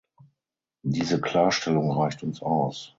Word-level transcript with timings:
Diese 0.81 1.21
Klarstellung 1.21 1.91
reicht 1.91 2.23
uns 2.23 2.41
aus! 2.41 2.89